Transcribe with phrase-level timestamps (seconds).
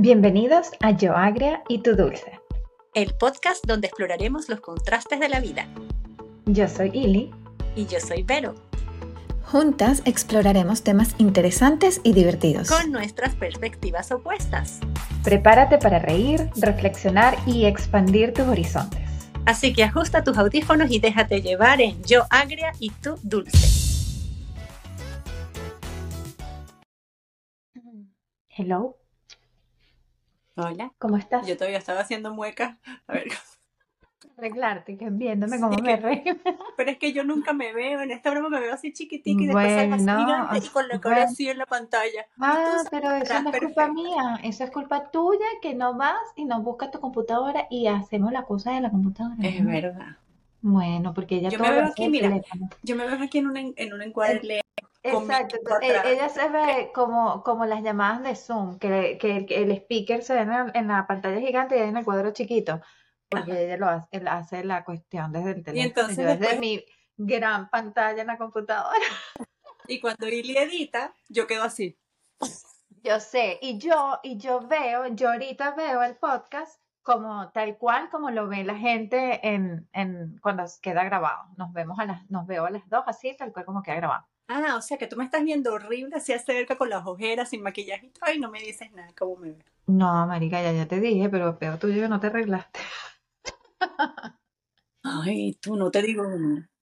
[0.00, 2.38] Bienvenidos a Yo Agria y Tu Dulce.
[2.94, 5.66] El podcast donde exploraremos los contrastes de la vida.
[6.46, 7.32] Yo soy Ili.
[7.74, 8.54] Y yo soy Vero.
[9.42, 12.68] Juntas exploraremos temas interesantes y divertidos.
[12.68, 14.78] Con nuestras perspectivas opuestas.
[15.24, 19.02] Prepárate para reír, reflexionar y expandir tus horizontes.
[19.46, 23.66] Así que ajusta tus audífonos y déjate llevar en Yo Agria y Tu Dulce.
[28.48, 28.94] Hello.
[30.60, 30.92] Hola.
[30.98, 31.46] ¿Cómo estás?
[31.46, 32.76] Yo todavía estaba haciendo muecas.
[33.06, 33.28] A ver.
[34.36, 36.24] Arreglarte, que viéndome cómo me reí.
[36.76, 39.46] Pero es que yo nunca me veo, en esta broma me veo así chiquitica y
[39.46, 42.26] después bueno, así y con la cara así en la pantalla.
[42.40, 46.44] Ah, pero eso no es culpa mía, eso es culpa tuya que no vas y
[46.44, 49.36] no buscas tu computadora y hacemos la cosa de la computadora.
[49.40, 50.16] Es verdad.
[50.60, 52.40] Bueno, porque ella yo me veo aquí, mira,
[52.82, 54.60] yo me veo aquí en un, en un encuadre
[55.10, 60.22] Exacto, e, ella se ve como, como las llamadas de Zoom, que, que, el speaker
[60.22, 62.80] se ve en, la pantalla gigante y en el cuadro chiquito,
[63.28, 66.84] porque ella lo hace, hace, la cuestión desde el teléfono, y entonces desde mi
[67.16, 68.98] gran pantalla en la computadora.
[69.86, 71.98] Y cuando Ili edita, yo quedo así.
[73.02, 78.10] Yo sé, y yo, y yo veo, yo ahorita veo el podcast como tal cual
[78.10, 81.44] como lo ve la gente en, en cuando queda grabado.
[81.56, 84.26] Nos vemos a las, nos veo a las dos así, tal cual como queda grabado.
[84.48, 87.62] Ah, o sea que tú me estás viendo horrible así acerca con las ojeras, sin
[87.62, 89.64] maquillaje y no me dices nada, ¿cómo me ves?
[89.86, 92.80] No, marica, ya, ya te dije, pero peor tuyo no te arreglaste.
[95.02, 96.24] Ay, tú no te digo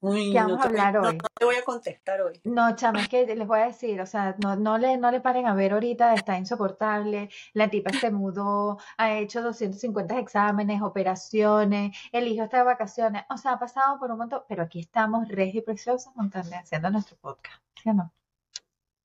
[0.01, 1.17] Uy, ¿Qué vamos a hablar hoy?
[1.17, 2.41] No, te voy a contestar hoy.
[2.45, 5.21] No, chama, es que les voy a decir, o sea, no, no, le, no le
[5.21, 11.97] paren a ver ahorita, está insoportable, la tipa se mudó, ha hecho 250 exámenes, operaciones,
[12.13, 15.29] el hijo está de vacaciones, o sea, ha pasado por un montón, pero aquí estamos,
[15.29, 18.13] Regi y Preciosa, montando, haciendo nuestro podcast, ¿sí o no?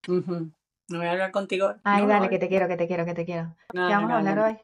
[0.08, 1.74] No voy a hablar contigo.
[1.84, 3.56] Ay, dale, que te quiero, que te quiero, que te quiero.
[3.72, 4.58] ¿Qué vamos a hablar hoy?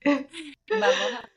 [0.68, 1.33] Vamos a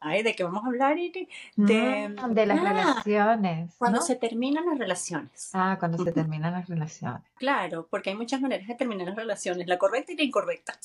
[0.00, 3.74] ay, ¿de qué vamos a hablar, De, mm, de las ah, relaciones.
[3.78, 5.50] Cuando se terminan las relaciones.
[5.52, 7.22] Ah, cuando se terminan las relaciones.
[7.36, 10.78] Claro, porque hay muchas maneras de terminar las relaciones, la correcta y la incorrecta.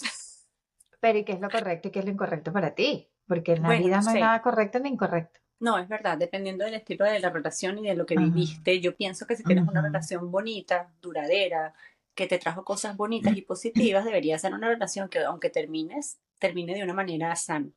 [0.99, 3.07] Pero ¿y qué es lo correcto y qué es lo incorrecto para ti?
[3.27, 5.39] Porque en la vida no hay nada correcto ni incorrecto.
[5.59, 8.95] No, es verdad, dependiendo del estilo de la relación y de lo que viviste, yo
[8.95, 11.73] pienso que si tienes una relación bonita, duradera,
[12.13, 16.73] que te trajo cosas bonitas y positivas, debería ser una relación que aunque termines, termine
[16.73, 17.69] de una manera sana.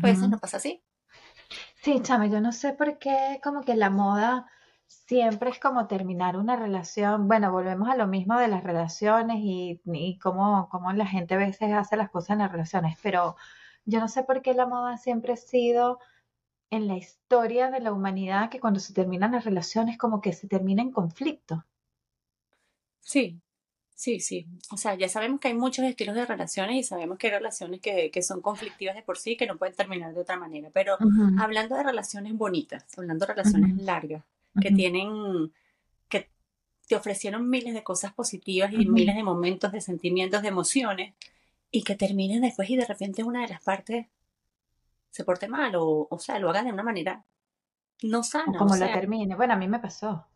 [0.00, 0.82] Pues eso no pasa así.
[1.82, 4.46] Sí, chame, yo no sé por qué como que la moda
[4.86, 7.28] siempre es como terminar una relación.
[7.28, 11.38] Bueno, volvemos a lo mismo de las relaciones y, y cómo, cómo la gente a
[11.38, 13.36] veces hace las cosas en las relaciones, pero
[13.84, 16.00] yo no sé por qué la moda siempre ha sido
[16.70, 20.48] en la historia de la humanidad que cuando se terminan las relaciones como que se
[20.48, 21.64] termina en conflicto.
[23.00, 23.40] Sí,
[23.96, 24.46] Sí, sí.
[24.70, 27.80] O sea, ya sabemos que hay muchos estilos de relaciones y sabemos que hay relaciones
[27.80, 30.68] que, que son conflictivas de por sí que no pueden terminar de otra manera.
[30.70, 30.98] Pero
[31.38, 34.22] hablando de relaciones bonitas, hablando de relaciones largas,
[34.60, 35.50] que tienen,
[36.10, 36.28] que
[36.86, 41.14] te ofrecieron miles de cosas positivas y miles de momentos de sentimientos, de emociones,
[41.70, 44.06] y que terminen después y de repente una de las partes
[45.10, 47.24] se porte mal o, o sea, lo haga de una manera
[48.02, 48.58] no sana.
[48.58, 49.36] como lo termine.
[49.36, 50.26] Bueno, a mí me pasó.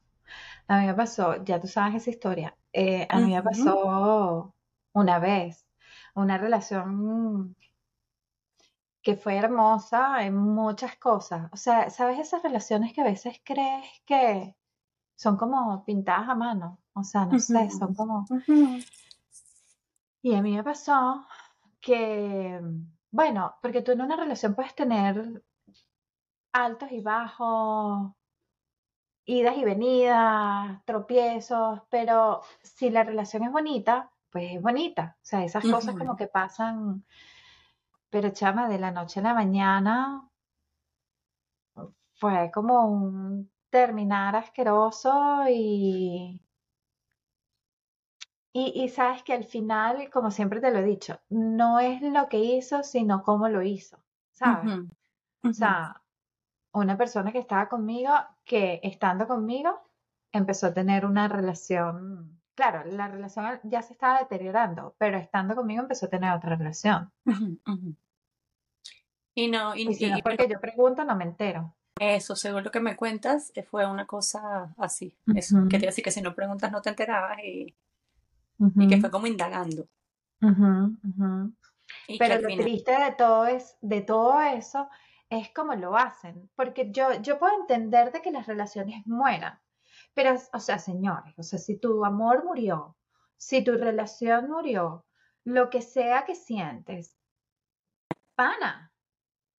[0.66, 2.56] A mí me pasó, ya tú sabes esa historia.
[2.72, 4.54] Eh, a mí me pasó
[4.92, 5.66] una vez
[6.14, 7.56] una relación
[9.02, 11.50] que fue hermosa en muchas cosas.
[11.52, 14.54] O sea, ¿sabes esas relaciones que a veces crees que
[15.16, 16.78] son como pintadas a mano?
[16.92, 18.26] O sea, no sé, son como...
[20.22, 21.24] Y a mí me pasó
[21.80, 22.60] que,
[23.10, 25.42] bueno, porque tú en una relación puedes tener
[26.52, 28.12] altos y bajos,
[29.30, 35.16] idas y venidas, tropiezos, pero si la relación es bonita, pues es bonita.
[35.16, 37.04] O sea, esas cosas como que pasan,
[38.10, 40.28] pero chama, de la noche a la mañana
[42.14, 46.42] fue como un terminar asqueroso y,
[48.52, 52.38] y, sabes que al final, como siempre te lo he dicho, no es lo que
[52.38, 53.96] hizo, sino cómo lo hizo,
[54.32, 54.80] ¿sabes?
[55.44, 55.99] O sea,
[56.72, 58.12] una persona que estaba conmigo,
[58.44, 59.80] que estando conmigo,
[60.32, 65.82] empezó a tener una relación, claro, la relación ya se estaba deteriorando, pero estando conmigo
[65.82, 67.12] empezó a tener otra relación.
[69.32, 69.86] Y no, y,
[70.22, 71.74] porque yo pregunto, no me entero.
[71.98, 75.16] Eso, según lo que me cuentas, eh, fue una cosa así.
[75.34, 77.74] Eso, que te que si no preguntas no te enterabas y,
[78.58, 79.86] y que fue como indagando.
[82.18, 84.88] Pero lo triste de todo es, de todo eso
[85.30, 89.58] es como lo hacen, porque yo, yo puedo entender de que las relaciones mueran,
[90.12, 92.96] pero, o sea, señores, o sea, si tu amor murió,
[93.36, 95.06] si tu relación murió,
[95.44, 97.16] lo que sea que sientes,
[98.34, 98.92] pana,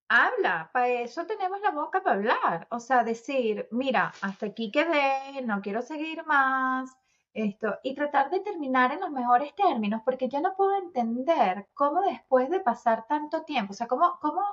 [0.10, 5.42] habla, para eso tenemos la boca para hablar, o sea, decir, mira, hasta aquí quedé,
[5.44, 6.94] no quiero seguir más,
[7.34, 12.02] esto, y tratar de terminar en los mejores términos, porque yo no puedo entender cómo
[12.02, 14.44] después de pasar tanto tiempo, o sea, cómo, cómo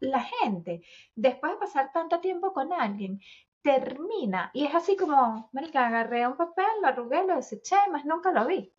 [0.00, 0.82] la gente,
[1.14, 3.20] después de pasar tanto tiempo con alguien,
[3.62, 8.30] termina, y es así como, que agarré un papel, lo arrugué, lo deseché, más nunca
[8.30, 8.74] lo vi.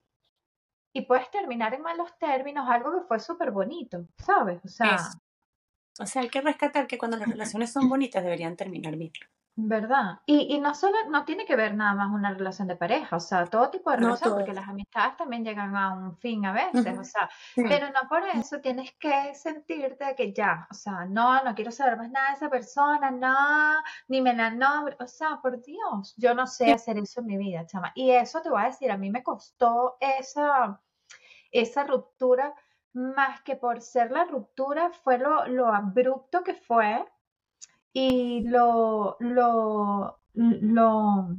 [0.94, 4.64] Y puedes terminar en malos términos algo que fue súper bonito, ¿sabes?
[4.64, 4.98] O sea...
[5.98, 9.14] O sea, hay que rescatar que cuando las relaciones son bonitas deberían terminar bien.
[9.58, 10.20] ¿Verdad?
[10.26, 13.22] Y, y no solo, no tiene que ver nada más una relación de pareja, o
[13.22, 17.00] sea, todo tipo de relación, porque las amistades también llegan a un fin a veces,
[17.00, 21.56] o sea, pero no por eso tienes que sentirte que ya, o sea, no, no
[21.56, 25.62] quiero saber más nada de esa persona, no, ni me la nombre, o sea, por
[25.62, 27.94] Dios, yo no sé hacer eso en mi vida, chama.
[27.96, 30.82] Y eso te voy a decir, a mí me costó esa,
[31.50, 32.54] esa ruptura,
[32.92, 37.06] más que por ser la ruptura, fue lo, lo abrupto que fue
[37.98, 41.30] y lo, lo, lo,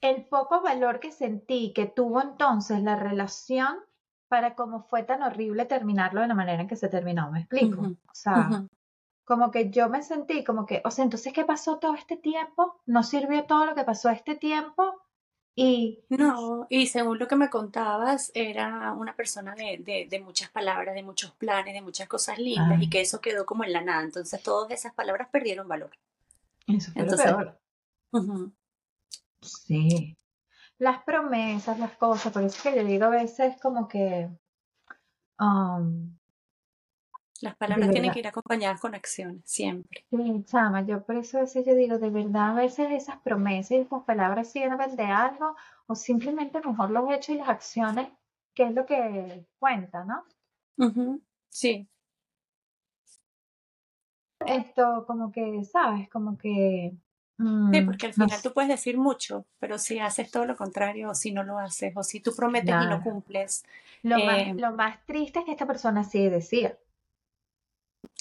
[0.00, 3.78] el poco valor que sentí que tuvo entonces la relación
[4.26, 7.80] para cómo fue tan horrible terminarlo de la manera en que se terminó, ¿me explico?
[7.80, 8.66] o sea,
[9.24, 12.80] como que yo me sentí como que, o sea, entonces, ¿qué pasó todo este tiempo?
[12.84, 15.00] ¿No sirvió todo lo que pasó este tiempo?
[15.60, 20.94] Y no, y según lo que me contabas, era una persona de, de, muchas palabras,
[20.94, 24.04] de muchos planes, de muchas cosas lindas, y que eso quedó como en la nada.
[24.04, 25.90] Entonces todas esas palabras perdieron valor.
[26.68, 27.58] Eso fue Entonces, peor.
[29.42, 30.16] Sí.
[30.78, 34.30] Las promesas, las cosas, por eso que yo digo a veces como que
[35.40, 36.17] um,
[37.40, 40.04] las palabras tienen que ir acompañadas con acciones, siempre.
[40.10, 43.72] Sí, chama, yo por eso a veces yo digo, de verdad, a veces esas promesas
[43.72, 45.54] y esas palabras sirven de algo,
[45.86, 48.08] o simplemente mejor los hechos y las acciones,
[48.54, 50.24] que es lo que cuenta, ¿no?
[51.48, 51.88] Sí.
[54.46, 56.08] Esto, como que, ¿sabes?
[56.08, 56.92] Como que.
[57.38, 61.10] sí, mm, porque al final tú puedes decir mucho, pero si haces todo lo contrario,
[61.10, 63.64] o si no lo haces, o si tú prometes y no cumples.
[64.02, 66.76] Lo, más, eh, lo más triste es que esta persona sí decía.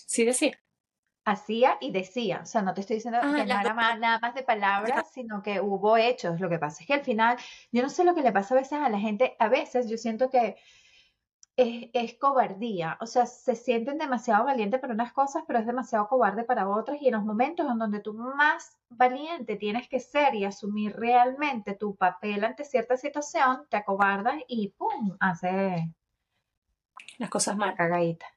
[0.05, 0.59] Sí decía.
[1.25, 4.19] Hacía y decía, o sea, no te estoy diciendo ah, que no era más, nada
[4.19, 6.39] más de palabras, sino que hubo hechos.
[6.39, 7.37] Lo que pasa es que al final,
[7.71, 9.97] yo no sé lo que le pasa a veces a la gente, a veces yo
[9.97, 10.55] siento que
[11.57, 16.07] es, es, cobardía, o sea, se sienten demasiado valientes para unas cosas, pero es demasiado
[16.07, 20.35] cobarde para otras, y en los momentos en donde tú más valiente tienes que ser
[20.35, 25.17] y asumir realmente tu papel ante cierta situación, te acobardas y ¡pum!
[25.19, 25.91] hace
[27.17, 27.75] las cosas mal.
[27.75, 28.27] Cagadita.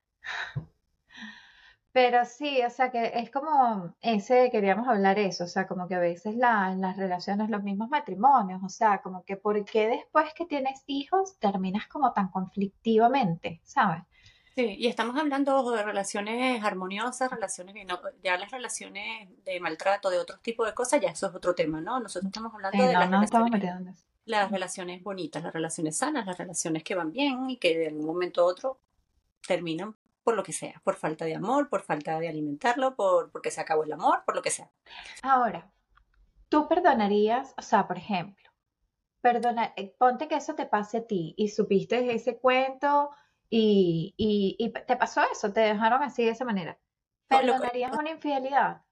[1.92, 5.96] Pero sí, o sea que es como ese, queríamos hablar eso, o sea, como que
[5.96, 10.32] a veces la, las relaciones, los mismos matrimonios, o sea, como que ¿por qué después
[10.34, 14.04] que tienes hijos terminas como tan conflictivamente, ¿sabes?
[14.54, 20.18] Sí, y estamos hablando de relaciones armoniosas, relaciones, no, ya las relaciones de maltrato, de
[20.18, 21.98] otro tipo de cosas, ya eso es otro tema, ¿no?
[21.98, 26.94] Nosotros estamos hablando de las, relaciones, las relaciones bonitas, las relaciones sanas, las relaciones que
[26.94, 28.80] van bien y que de algún momento a otro
[29.46, 29.96] terminan
[30.30, 33.60] por lo que sea, por falta de amor, por falta de alimentarlo, por porque se
[33.60, 34.70] acabó el amor, por lo que sea.
[35.22, 35.72] Ahora,
[36.48, 38.48] tú perdonarías, o sea, por ejemplo,
[39.20, 43.10] perdona, eh, ponte que eso te pase a ti y supiste ese cuento
[43.48, 46.78] y, y, te pasó eso, te dejaron así de esa manera.
[47.26, 48.82] ¿Perdonarías una infidelidad?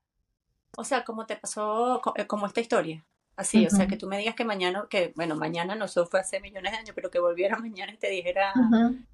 [0.75, 3.05] O sea, como te pasó, eh, como esta historia.
[3.37, 6.19] Así, o sea, que tú me digas que mañana, que bueno, mañana no, eso fue
[6.19, 8.51] hace millones de años, pero que volviera mañana y te dijera,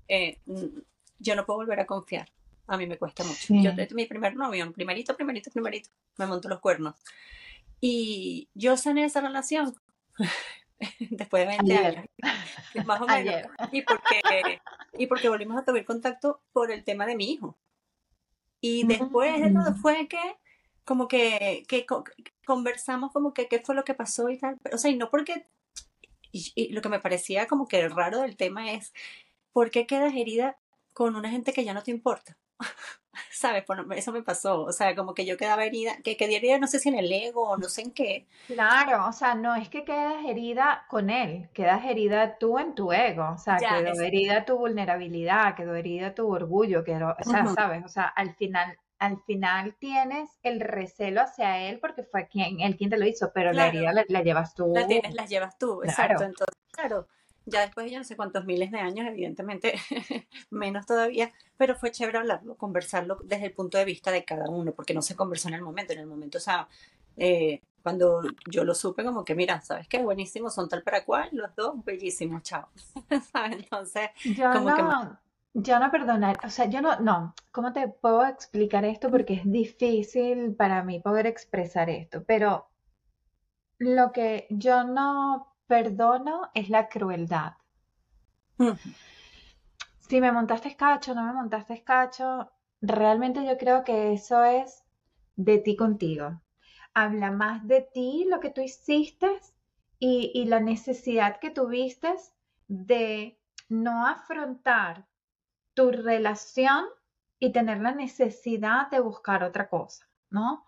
[0.07, 0.39] eh,
[1.19, 2.29] yo no puedo volver a confiar.
[2.67, 3.53] A mí me cuesta mucho.
[3.53, 6.95] Yo, mi primer novio, primerito, primerito, primerito, me montó los cuernos.
[7.79, 9.75] Y yo sané esa relación
[10.99, 12.05] después de 20 años,
[12.85, 13.47] más o menos.
[13.71, 14.61] Y porque,
[14.97, 17.57] y porque volvimos a tener contacto por el tema de mi hijo.
[18.61, 19.75] Y después de todo mm.
[19.75, 20.37] fue que,
[20.85, 21.85] como que, que
[22.45, 24.57] conversamos como que qué fue lo que pasó y tal.
[24.73, 25.45] O sea, y no porque,
[26.31, 28.93] y, lo que me parecía como que raro del tema es,
[29.51, 30.57] ¿por qué quedas herida
[30.95, 32.37] con una gente que ya no te importa.
[33.31, 33.65] ¿Sabes?
[33.97, 34.63] eso me pasó.
[34.63, 37.11] O sea, como que yo quedaba herida, que quedé herida no sé si en el
[37.11, 38.27] ego o no sé en qué.
[38.47, 42.93] Claro, o sea, no es que quedas herida con él, quedas herida tú en tu
[42.93, 43.29] ego.
[43.33, 47.83] O sea, quedó herida tu vulnerabilidad, quedó herida tu orgullo, quedó, o sea, ¿sabes?
[47.83, 52.77] O sea, al final, al final tienes el recelo hacia él porque fue quien, él
[52.77, 54.71] quien te lo hizo, pero la herida la, llevas tú.
[54.73, 56.23] La tienes, la llevas tú, exacto.
[56.23, 57.05] Entonces, claro
[57.45, 59.75] ya después de ya no sé cuántos miles de años, evidentemente
[60.49, 64.73] menos todavía, pero fue chévere hablarlo, conversarlo desde el punto de vista de cada uno,
[64.73, 66.67] porque no se conversó en el momento, en el momento, o sea,
[67.17, 70.01] eh, cuando yo lo supe, como que, mira, ¿sabes qué?
[70.01, 72.67] Buenísimo, son tal para cual, los dos, bellísimos, chao.
[73.51, 75.19] Entonces, yo no,
[75.53, 79.11] yo no perdonar, o sea, yo no, no, ¿cómo te puedo explicar esto?
[79.11, 82.67] Porque es difícil para mí poder expresar esto, pero
[83.77, 87.53] lo que yo no perdono es la crueldad.
[89.99, 94.83] Si me montaste cacho, no me montaste cacho, realmente yo creo que eso es
[95.35, 96.41] de ti contigo.
[96.93, 99.39] Habla más de ti, lo que tú hiciste
[99.99, 102.13] y, y la necesidad que tuviste
[102.67, 105.05] de no afrontar
[105.73, 106.85] tu relación
[107.39, 110.64] y tener la necesidad de buscar otra cosa, ¿no?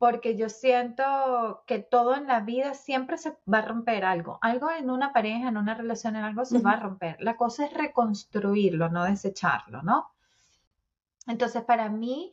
[0.00, 4.40] Porque yo siento que todo en la vida siempre se va a romper algo.
[4.42, 7.16] Algo en una pareja, en una relación, en algo se va a romper.
[7.20, 10.10] La cosa es reconstruirlo, no desecharlo, ¿no?
[11.28, 12.32] Entonces, para mí,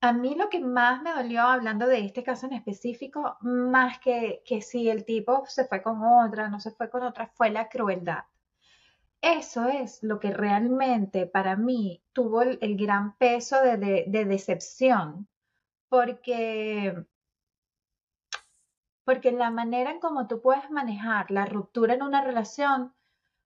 [0.00, 4.42] a mí lo que más me dolió, hablando de este caso en específico, más que,
[4.44, 7.68] que si el tipo se fue con otra, no se fue con otra, fue la
[7.68, 8.24] crueldad.
[9.20, 15.26] Eso es lo que realmente para mí tuvo el, gran peso de, decepción,
[15.88, 17.04] porque,
[19.04, 22.94] porque la manera en cómo tú puedes manejar la ruptura en una relación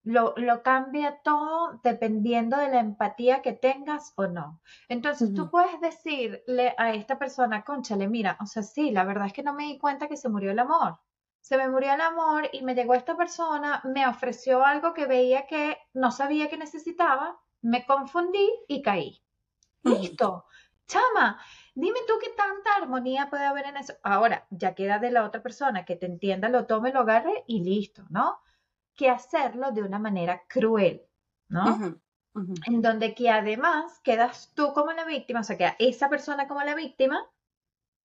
[0.04, 0.34] lo,
[0.64, 4.60] cambia todo dependiendo de la empatía que tengas o no.
[4.88, 9.32] Entonces tú puedes decirle a esta persona, conchale, mira, o sea, sí, la verdad es
[9.32, 10.98] que no me di cuenta que se murió el amor
[11.42, 15.46] se me murió el amor y me llegó esta persona, me ofreció algo que veía
[15.48, 19.20] que no sabía que necesitaba, me confundí y caí.
[19.82, 20.46] Listo.
[20.86, 21.40] Chama,
[21.74, 23.94] dime tú qué tanta armonía puede haber en eso.
[24.02, 27.62] Ahora, ya queda de la otra persona que te entienda, lo tome, lo agarre y
[27.62, 28.40] listo, ¿no?
[28.94, 31.02] Que hacerlo de una manera cruel,
[31.48, 31.98] ¿no?
[32.66, 36.62] En donde que además quedas tú como la víctima, o sea, queda esa persona como
[36.62, 37.26] la víctima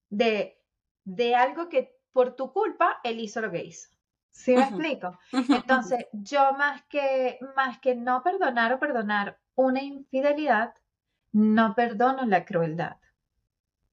[0.10, 0.62] de,
[1.04, 3.90] de algo que por tu culpa, él hizo lo que hizo.
[4.32, 5.18] ¿Sí me explico?
[5.32, 10.74] Entonces, yo más que, más que no perdonar o perdonar una infidelidad,
[11.38, 12.98] no perdono la crueldad.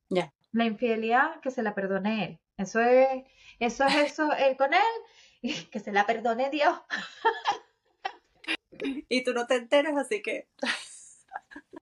[0.09, 0.33] Ya.
[0.53, 2.41] La infidelidad, que se la perdone él.
[2.57, 3.25] Eso es,
[3.59, 4.95] eso es eso, él con él,
[5.43, 6.75] y que se la perdone Dios.
[9.09, 10.49] y tú no te enteras, así que.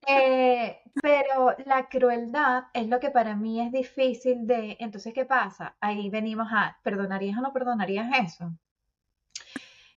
[0.09, 4.77] Eh, pero la crueldad es lo que para mí es difícil de...
[4.81, 5.77] Entonces, ¿qué pasa?
[5.81, 8.53] Ahí venimos a, ¿perdonarías o no perdonarías eso?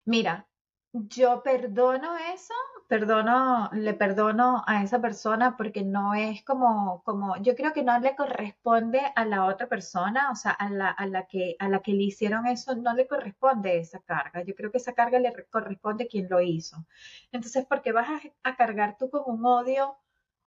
[0.04, 0.46] Mira,
[0.92, 2.54] yo perdono eso,
[2.88, 7.98] perdono, le perdono a esa persona porque no es como, como, yo creo que no
[7.98, 11.80] le corresponde a la otra persona, o sea, a la, a la que, a la
[11.80, 14.42] que le hicieron eso, no le corresponde esa carga.
[14.44, 16.86] Yo creo que esa carga le corresponde a quien lo hizo.
[17.32, 19.96] Entonces, ¿por qué vas a, a cargar tú con un odio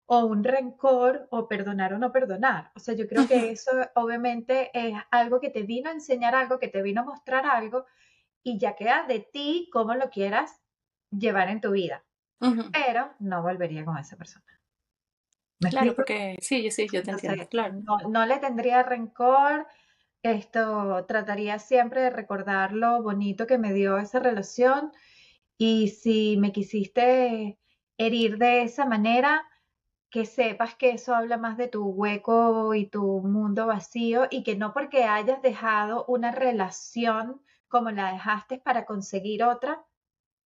[0.06, 2.72] o un rencor o perdonar o no perdonar?
[2.74, 6.58] O sea, yo creo que eso obviamente es algo que te vino a enseñar algo,
[6.58, 7.86] que te vino a mostrar algo
[8.42, 10.60] y ya queda de ti cómo lo quieras
[11.10, 12.04] llevar en tu vida.
[12.72, 14.44] Pero no volvería con esa persona.
[15.70, 17.82] claro, porque sí, sí, yo te entiendo, claro.
[18.08, 19.66] No, le tendría rencor,
[20.22, 24.92] esto trataría siempre de recordar lo bonito que me dio esa relación
[25.58, 27.58] y si me quisiste
[27.98, 29.46] herir de esa manera,
[30.10, 34.56] que sepas que eso habla más de tu hueco y tu mundo vacío y que
[34.56, 39.84] no porque hayas dejado una relación como la dejaste para conseguir otra,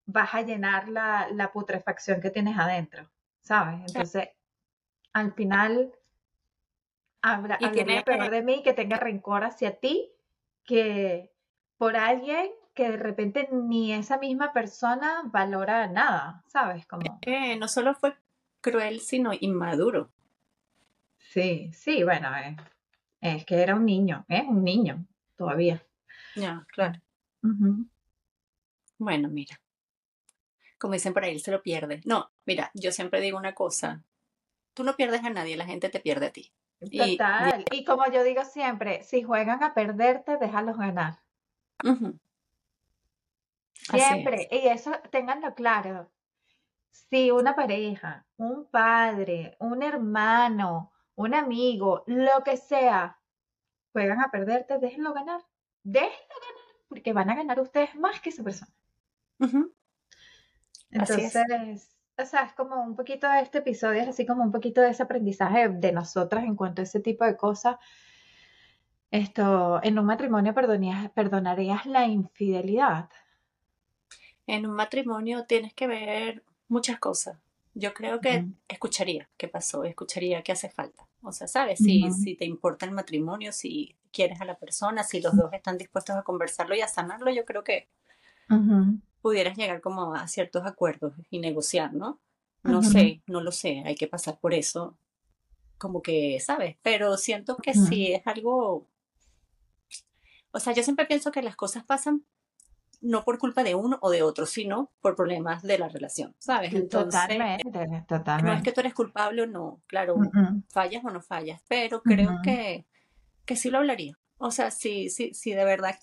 [0.06, 3.80] vas a llenar la, la putrefacción que tienes adentro, ¿sabes?
[3.87, 4.28] Entonces,
[5.12, 5.92] al final,
[7.23, 10.11] habrá, habría peor de mí que tenga rencor hacia ti
[10.64, 11.32] que
[11.78, 16.87] por alguien que de repente ni esa misma persona valora nada, ¿sabes?
[16.87, 17.20] Como...
[17.58, 18.16] no solo fue
[18.61, 20.11] cruel, sino inmaduro.
[21.18, 22.56] Sí, sí, bueno, eh,
[23.20, 25.06] es que era un niño, es un niño
[25.37, 25.82] todavía.
[26.34, 27.00] Ya, claro.
[28.99, 29.61] Bueno, mira.
[30.84, 32.02] Como dicen por ahí, se lo pierde.
[32.04, 34.02] No, mira, yo siempre digo una cosa.
[34.74, 36.52] Tú no pierdes a nadie, la gente te pierde a ti.
[36.78, 37.64] Total.
[37.70, 41.20] Y, como yo digo siempre, si juegan a perderte, déjalos ganar.
[43.72, 44.46] Siempre.
[44.50, 46.10] Y eso, ténganlo claro.
[46.90, 53.18] Si una pareja, un padre, un hermano, un amigo, lo que sea,
[53.94, 55.40] juegan a perderte, déjenlo ganar.
[55.82, 58.70] Déjenlo ganar porque van a ganar ustedes más que esa persona.
[60.94, 64.80] Entonces, o sea, es como un poquito de este episodio, es así como un poquito
[64.80, 67.76] de ese aprendizaje de nosotras en cuanto a ese tipo de cosas.
[69.10, 73.08] Esto, en un matrimonio perdonarías la infidelidad.
[74.46, 77.38] En un matrimonio tienes que ver muchas cosas.
[77.74, 81.08] Yo creo que escucharía qué pasó, escucharía qué hace falta.
[81.22, 81.80] O sea, ¿sabes?
[81.80, 85.76] Si, si te importa el matrimonio, si quieres a la persona, si los dos están
[85.76, 87.88] dispuestos a conversarlo y a sanarlo, yo creo que
[89.24, 92.20] pudieras llegar como a ciertos acuerdos y negociar, ¿no?
[92.62, 94.98] No sé, no lo sé, hay que pasar por eso,
[95.78, 96.76] como que, ¿sabes?
[96.82, 98.86] Pero siento que si es algo,
[100.50, 102.22] o sea, yo siempre pienso que las cosas pasan
[103.00, 106.74] no por culpa de uno o de otro, sino por problemas de la relación, ¿sabes?
[106.74, 108.50] Entonces, totalmente, totalmente.
[108.50, 110.16] No es que tú eres culpable o no, claro,
[110.68, 112.84] fallas o no fallas, pero creo que,
[113.46, 114.18] que sí lo hablaría.
[114.36, 115.98] O sea, si, si, si de verdad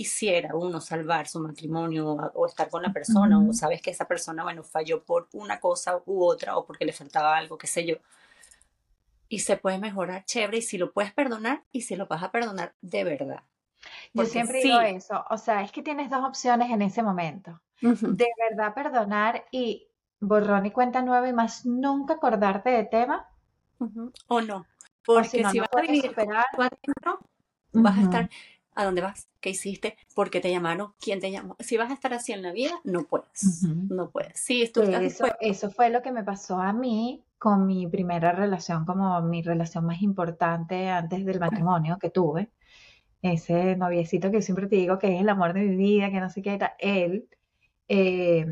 [0.00, 4.42] quisiera uno salvar su matrimonio o, estar con la persona, o sabes que esa persona,
[4.42, 7.96] bueno, falló por una cosa u otra, o porque le faltaba algo, qué sé yo,
[9.28, 12.30] y se puede mejorar, chévere, y si lo puedes perdonar, y si lo vas a
[12.30, 13.42] perdonar de verdad.
[14.14, 17.60] Yo siempre digo eso, o sea, es que tienes dos opciones en ese momento.
[17.82, 19.86] De verdad perdonar y
[20.18, 23.28] borrón y cuenta nueva y más nunca acordarte de tema.
[24.28, 24.64] O no,
[25.04, 26.14] porque si, vas a vivir
[27.72, 28.30] vas a estar
[28.80, 31.56] a dónde vas, qué hiciste, por qué te llamaron, quién te llamó.
[31.60, 34.38] Si vas a estar así en la vida, no puedes, no puedes.
[34.40, 34.82] Sí, eso,
[35.40, 39.86] eso fue lo que me pasó a mí con mi primera relación, como mi relación
[39.86, 42.50] más importante antes del matrimonio que tuve.
[43.22, 46.30] Ese noviecito que siempre te digo que es el amor de mi vida, que no
[46.30, 47.28] sé qué era, él,
[47.88, 48.46] eh,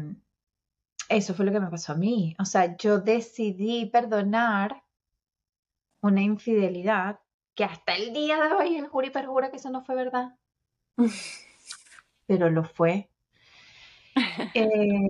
[1.08, 2.34] eso fue lo que me pasó a mí.
[2.38, 4.82] O sea, yo decidí perdonar
[6.00, 7.18] una infidelidad
[7.58, 10.36] que hasta el día de hoy el jury perjura que eso no fue verdad.
[12.26, 13.10] Pero lo fue.
[14.54, 15.08] Eh,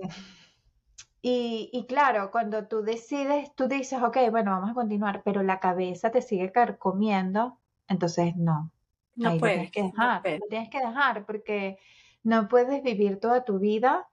[1.21, 5.59] y, y, claro, cuando tú decides, tú dices, ok, bueno, vamos a continuar, pero la
[5.59, 8.71] cabeza te sigue carcomiendo, entonces no,
[9.15, 11.77] no puedes, tienes que dejar, tienes que dejar porque
[12.23, 14.07] no puedes vivir toda tu vida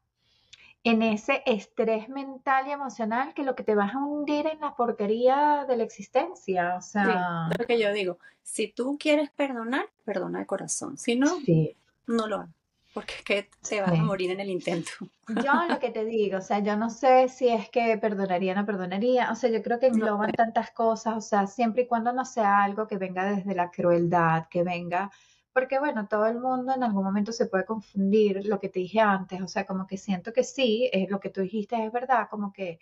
[0.89, 4.77] en ese estrés mental y emocional que lo que te vas a hundir en la
[4.77, 6.77] porquería de la existencia.
[6.77, 10.97] O sea, lo que yo digo, si tú quieres perdonar, perdona de corazón.
[10.97, 11.39] Si no,
[12.07, 12.57] no lo hagas
[12.97, 14.91] porque es que te vas a morir en el intento.
[15.29, 18.57] Yo lo que te digo, o sea, yo no sé si es que perdonaría o
[18.57, 22.15] no perdonaría, o sea, yo creo que engloban tantas cosas, o sea, siempre y cuando
[22.15, 25.11] no sea algo que venga desde la crueldad, que venga,
[25.57, 29.01] porque bueno, todo el mundo en algún momento se puede confundir lo que te dije
[29.01, 32.29] antes, o sea, como que siento que sí, es lo que tú dijiste es verdad,
[32.29, 32.79] como que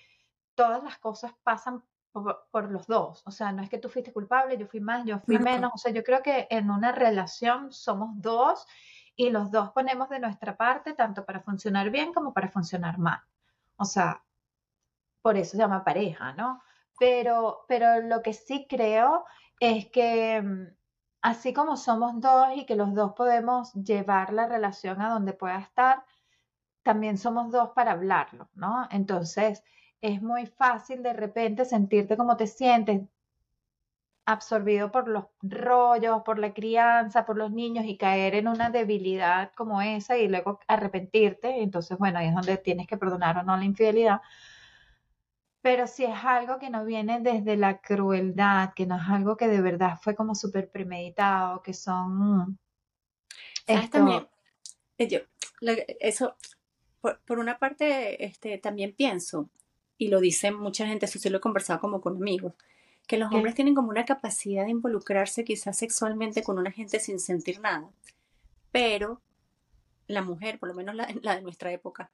[0.56, 3.22] todas las cosas pasan por, por, los dos.
[3.26, 5.70] O sea, no es que tú fuiste culpable, yo fui más, yo fui menos.
[5.72, 8.66] O sea, yo creo que en una relación somos dos
[9.14, 13.20] y los dos ponemos de nuestra parte tanto para funcionar bien como para funcionar mal.
[13.76, 14.24] O sea,
[15.22, 16.60] por eso se llama pareja, ¿no?
[16.98, 19.24] Pero, pero lo que sí creo
[19.60, 20.83] es que mm,
[21.24, 25.58] así como somos dos y que los dos podemos llevar la relación a donde pueda
[25.58, 26.04] estar,
[26.82, 28.86] también somos dos para hablarlo, ¿no?
[28.90, 29.64] Entonces,
[30.02, 33.02] es muy fácil de repente sentirte como te sientes,
[34.26, 39.52] absorbido por los rollos, por la crianza, por los niños y caer en una debilidad
[39.54, 41.62] como esa y luego arrepentirte.
[41.62, 44.20] Entonces, bueno, ahí es donde tienes que perdonar o no la infidelidad.
[45.64, 49.48] Pero si es algo que no viene desde la crueldad, que no es algo que
[49.48, 52.58] de verdad fue como súper premeditado, que son...
[53.66, 54.28] ¿Sabes también?
[54.98, 55.26] Eh,
[56.00, 56.36] eso,
[57.00, 59.48] por, por, una parte, este, también pienso,
[59.96, 62.52] y lo dice mucha gente, eso sí lo he conversado como con amigos,
[63.06, 67.18] que los hombres tienen como una capacidad de involucrarse quizás sexualmente con una gente sin
[67.18, 67.88] sentir nada,
[68.70, 69.22] pero
[70.08, 72.10] la mujer, por lo menos la, de nuestra época,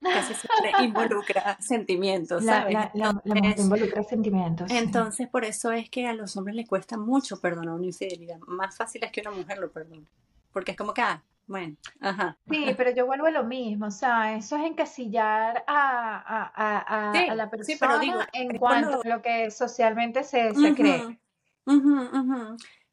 [0.00, 2.76] casi siempre involucra sentimientos, ¿sabes?
[2.94, 4.70] La, mujer involucra sentimientos.
[4.70, 8.38] Entonces, por eso es que a los hombres les cuesta mucho perdonar una infidelidad.
[8.46, 10.06] Más fácil es que una mujer lo perdone.
[10.52, 12.36] Porque es como que, ah, bueno, ajá.
[12.48, 17.34] Sí, pero yo vuelvo a lo mismo, o sea, eso es encasillar a, a, a,
[17.34, 21.18] la persona en cuanto a lo que socialmente se, se cree.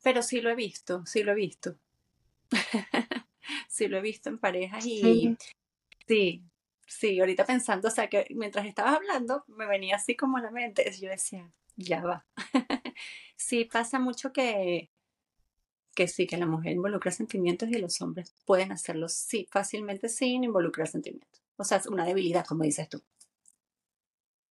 [0.01, 1.75] Pero sí lo he visto, sí lo he visto.
[3.67, 5.37] sí lo he visto en parejas y sí.
[6.07, 6.43] sí,
[7.19, 10.89] ahorita pensando, o sea, que mientras estabas hablando me venía así como a la mente,
[10.99, 12.25] yo decía, ya va.
[13.35, 14.89] sí, pasa mucho que
[15.95, 20.43] que sí, que la mujer involucra sentimientos y los hombres pueden hacerlo sí, fácilmente sin
[20.43, 21.41] involucrar sentimientos.
[21.57, 23.01] O sea, es una debilidad, como dices tú.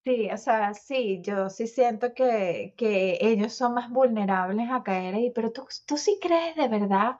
[0.04, 5.14] Sí, o sea, sí, yo sí siento que, que ellos son más vulnerables a caer
[5.14, 7.16] ahí, pero tú, tú sí crees de verdad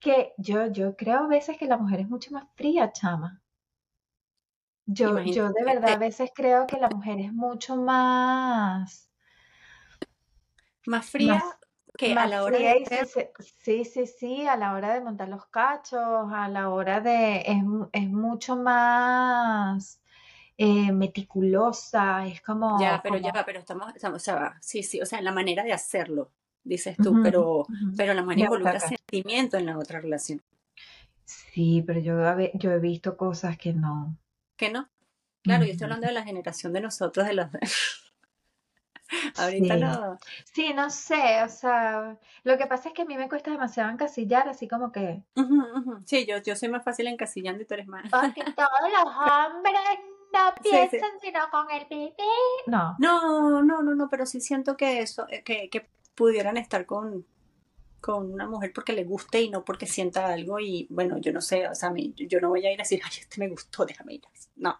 [0.00, 3.42] que yo, yo creo a veces que la mujer es mucho más fría, chama.
[4.90, 9.10] Yo, yo de verdad a veces creo que la mujer es mucho más...
[10.86, 11.44] Más fría
[11.96, 13.06] que a la hora de...
[13.58, 17.42] Sí, sí, sí, a la hora de montar los cachos, a la hora de...
[17.46, 20.00] Es, es mucho más...
[20.58, 22.80] eh, meticulosa, es como...
[22.80, 26.32] Ya, pero ya, pero estamos, o sea, sí, sí, o sea, la manera de hacerlo,
[26.64, 27.64] dices tú, pero,
[27.96, 30.42] pero la manera involucra sentimiento en la otra relación.
[31.24, 32.16] Sí, pero yo,
[32.54, 34.16] yo he visto cosas que no.
[34.58, 34.90] ¿Que no?
[35.42, 37.46] Claro, yo estoy hablando de la generación de nosotros, de los...
[39.38, 40.18] Ahorita no.
[40.52, 43.88] Sí, no sé, o sea, lo que pasa es que a mí me cuesta demasiado
[43.90, 45.22] encasillar, así como que...
[46.04, 48.02] Sí, yo, yo soy más fácil encasillando y tú eres más.
[48.10, 49.80] Porque todos los hombres
[50.34, 52.24] no piensan sino con el pipí.
[52.66, 52.96] No.
[52.98, 57.24] No, no, no, no, pero sí siento que eso, eh, que, que pudieran estar con,
[58.00, 61.40] con una mujer porque le guste y no porque sienta algo y bueno, yo no
[61.40, 64.14] sé, o sea, yo no voy a ir a decir, ay, este me gustó, déjame
[64.14, 64.22] ir.
[64.56, 64.78] No,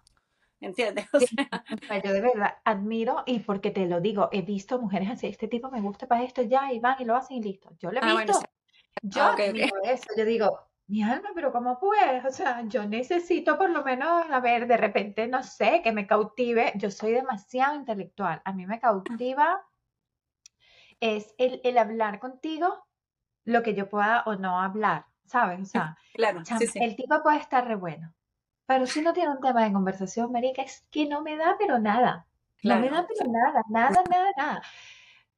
[0.61, 1.07] ¿entiendes?
[1.83, 5.27] O sea, yo de verdad admiro y porque te lo digo, he visto mujeres así,
[5.27, 7.71] este tipo me gusta para esto, ya, y van y lo hacen y listo.
[7.79, 8.41] Yo lo he ah, visto.
[9.03, 12.25] Yo ah, admiro eso, yo digo, mi alma, pero ¿cómo puedes?
[12.25, 16.07] O sea, yo necesito por lo menos, a ver, de repente, no sé, que me
[16.07, 16.73] cautive.
[16.77, 18.41] Yo soy demasiado intelectual.
[18.45, 19.63] A mí me cautiva
[21.01, 22.88] es el, el hablar contigo
[23.49, 25.61] lo que yo pueda o no hablar, ¿sabes?
[25.61, 26.43] O sea, claro,
[26.75, 28.13] el tipo puede estar re bueno,
[28.67, 31.79] pero si no tiene un tema de conversación, Marica, es que no me da pero
[31.79, 32.27] nada.
[32.63, 34.63] No me da pero nada, nada, nada, nada.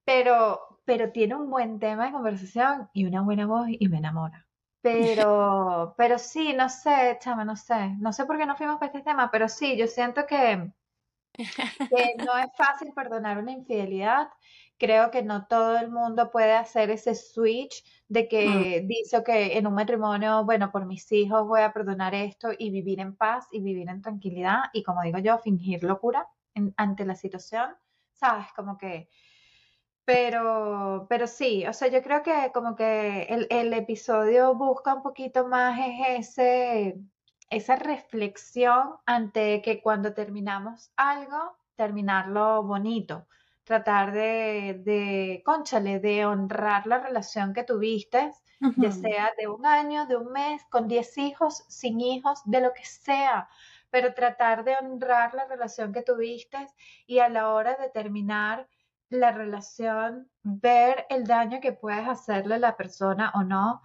[0.04, 4.46] Pero, pero tiene un buen tema de conversación y una buena voz y me enamora.
[4.80, 7.94] Pero, pero sí, no sé, chama, no sé.
[8.00, 10.72] No sé por qué no fuimos para este tema, pero sí, yo siento que,
[11.34, 14.30] que no es fácil perdonar una infidelidad.
[14.80, 19.66] Creo que no todo el mundo puede hacer ese switch de que dice que en
[19.66, 23.60] un matrimonio, bueno, por mis hijos voy a perdonar esto y vivir en paz y
[23.60, 26.26] vivir en tranquilidad y como digo yo, fingir locura
[26.78, 27.76] ante la situación,
[28.14, 28.46] ¿sabes?
[28.56, 29.10] Como que...
[30.06, 35.02] Pero, pero sí, o sea, yo creo que como que el, el episodio busca un
[35.02, 36.98] poquito más ese,
[37.50, 43.26] esa reflexión ante que cuando terminamos algo, terminarlo bonito
[43.64, 48.32] tratar de, de, conchale, de honrar la relación que tuviste,
[48.76, 52.72] ya sea de un año, de un mes, con diez hijos, sin hijos, de lo
[52.74, 53.48] que sea,
[53.90, 56.58] pero tratar de honrar la relación que tuviste
[57.06, 58.68] y a la hora de terminar
[59.08, 63.82] la relación, ver el daño que puedes hacerle a la persona o no,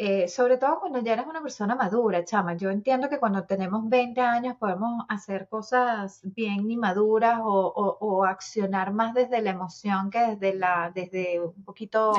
[0.00, 2.56] eh, sobre todo cuando ya eres una persona madura, chama.
[2.56, 8.92] Yo entiendo que cuando tenemos 20 años podemos hacer cosas bien inmaduras o, o, accionar
[8.92, 12.12] más desde la emoción que desde la, desde un poquito.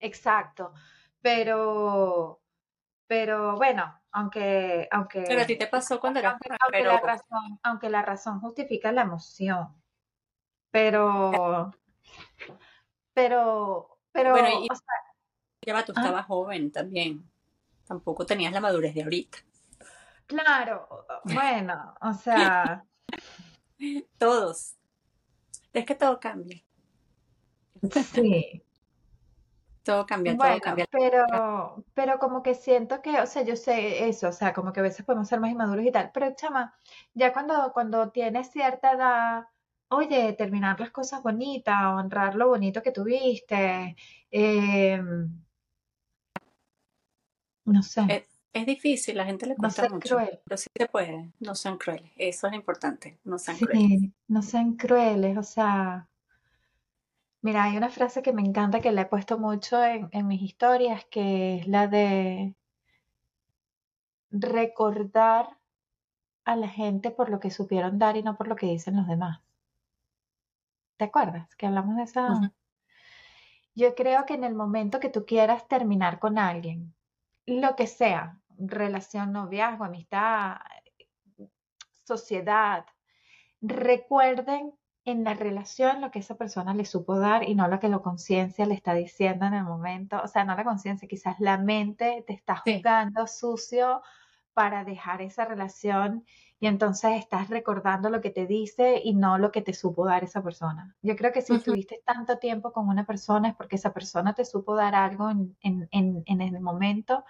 [0.00, 0.72] Exacto.
[1.22, 2.42] Pero,
[3.06, 5.22] pero bueno, aunque, aunque.
[5.28, 9.02] Pero a ti te pasó cuando eras aunque, la razón, aunque la razón justifica la
[9.02, 9.68] emoción.
[10.72, 11.70] Pero,
[13.14, 14.48] pero, pero, bueno,
[15.66, 16.00] ya tú ah.
[16.00, 17.28] estabas joven también.
[17.86, 19.38] Tampoco tenías la madurez de ahorita.
[20.26, 22.84] Claro, bueno, o sea.
[24.18, 24.76] Todos.
[25.72, 26.62] Es que todo cambia.
[28.12, 28.62] Sí.
[29.82, 30.86] todo cambia, todo cambia.
[30.90, 34.80] Pero, pero como que siento que, o sea, yo sé eso, o sea, como que
[34.80, 36.74] a veces podemos ser más inmaduros y tal, pero chama,
[37.12, 39.48] ya cuando, cuando tienes cierta edad,
[39.88, 43.96] oye, terminar las cosas bonitas, honrar lo bonito que tuviste,
[44.30, 45.02] eh,
[47.64, 48.26] no sé.
[48.52, 51.32] Es, difícil, la gente le cuesta mucho, pero sí se puede.
[51.40, 54.10] No sean crueles, eso es importante, no sean crueles.
[54.28, 56.08] no sean crueles, o sea,
[57.42, 60.40] mira, hay una frase que me encanta que la he puesto mucho en, en mis
[60.40, 62.54] historias, que es la de
[64.30, 65.48] recordar
[66.44, 69.06] a la gente por lo que supieron dar y no por lo que dicen los
[69.06, 69.40] demás.
[70.96, 72.52] ¿Te acuerdas que hablamos de esa?
[73.74, 76.94] Yo creo que en el momento que tú quieras terminar con alguien,
[77.46, 80.56] lo que sea, relación, noviazgo, amistad,
[82.04, 82.86] sociedad,
[83.60, 87.88] recuerden en la relación lo que esa persona le supo dar y no lo que
[87.88, 90.20] la conciencia le está diciendo en el momento.
[90.22, 94.02] O sea, no la conciencia, quizás la mente te está jugando sucio
[94.54, 96.24] para dejar esa relación
[96.64, 100.24] y entonces estás recordando lo que te dice y no lo que te supo dar
[100.24, 100.96] esa persona.
[101.02, 104.46] Yo creo que si estuviste tanto tiempo con una persona es porque esa persona te
[104.46, 105.88] supo dar algo en, en,
[106.24, 107.26] en, el momento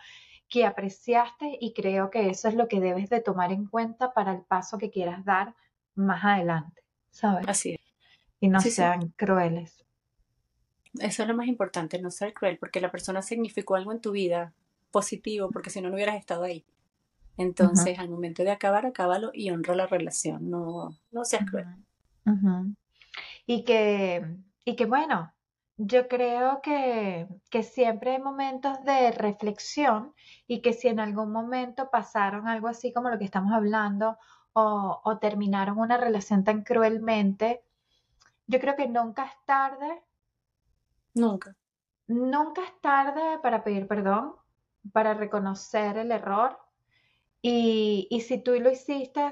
[0.49, 4.31] que apreciaste y creo que eso es lo que debes de tomar en cuenta para
[4.31, 5.57] el paso que quieras dar
[5.97, 7.49] más adelante, ¿sabes?
[7.49, 7.81] Así es.
[8.39, 9.85] Y no sean crueles.
[11.01, 14.13] Eso es lo más importante, no ser cruel, porque la persona significó algo en tu
[14.13, 14.53] vida
[14.93, 16.65] positivo, porque si no, no hubieras estado ahí.
[17.37, 21.67] Entonces, al momento de acabar, acábalo y honra la relación, no, no seas cruel.
[23.47, 24.25] Y que,
[24.65, 25.33] y que bueno,
[25.77, 30.15] yo creo que, que siempre hay momentos de reflexión
[30.47, 34.19] y que si en algún momento pasaron algo así como lo que estamos hablando
[34.53, 37.63] o, o terminaron una relación tan cruelmente,
[38.47, 40.03] yo creo que nunca es tarde,
[41.15, 41.57] Nunca.
[42.07, 44.35] nunca es tarde para pedir perdón,
[44.93, 46.59] para reconocer el error
[47.45, 49.31] y, y si tú lo hiciste,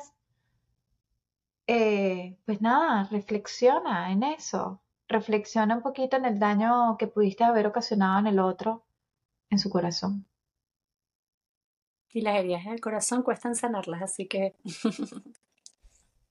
[1.67, 4.81] eh, pues nada, reflexiona en eso.
[5.09, 8.85] Reflexiona un poquito en el daño que pudiste haber ocasionado en el otro,
[9.51, 10.27] en su corazón.
[12.13, 14.55] Y las heridas del corazón cuestan sanarlas, así que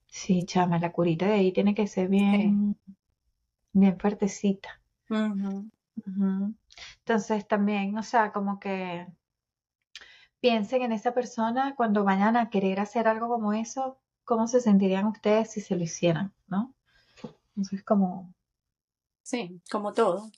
[0.07, 2.15] Sí, chama, la curita de ahí tiene que ser sí.
[2.17, 2.77] bien,
[3.73, 4.81] bien fuertecita.
[6.99, 9.05] Entonces también, o sea, como que
[10.41, 15.05] piensen en esa persona cuando vayan a querer hacer algo como eso, cómo se sentirían
[15.05, 16.73] ustedes si se lo hicieran, ¿no?
[17.55, 18.33] Entonces, como,
[19.23, 20.29] Sí, como todo.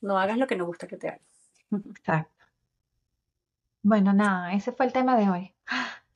[0.00, 1.20] No hagas lo que no gusta que te hagan.
[1.90, 2.44] exacto.
[3.82, 5.54] Bueno, nada, ese fue el tema de hoy.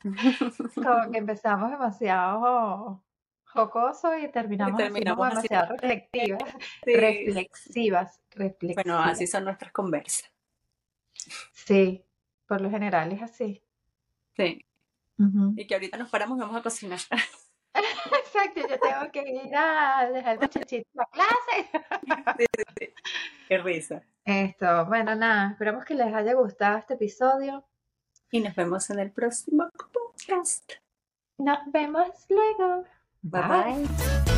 [0.74, 3.03] Como que empezamos demasiado
[3.44, 5.48] jocoso y Y terminamos como terminamos así.
[5.48, 8.20] demasiado reflexivas, Sí, reflexivas,
[8.74, 10.31] bueno, así son nuestras conversas.
[11.53, 12.05] Sí,
[12.48, 13.62] por lo general es así.
[14.37, 14.64] Sí.
[15.56, 16.98] Y que ahorita nos paramos y vamos a cocinar.
[17.74, 21.70] Exacto, yo tengo que ir a dejar el muchachito a clase.
[22.38, 22.94] Sí, sí, sí.
[23.48, 24.02] Qué risa.
[24.24, 27.64] Esto, bueno, nada, esperamos que les haya gustado este episodio.
[28.30, 30.72] Y nos vemos en el próximo podcast.
[31.38, 32.84] Nos vemos luego.
[33.22, 33.87] Bye Bye.
[33.87, 34.38] bye.